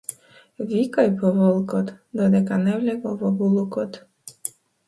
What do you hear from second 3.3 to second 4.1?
булукот.